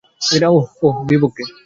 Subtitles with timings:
[0.49, 1.43] অহ, বোহ, নিম্নপক্ষে।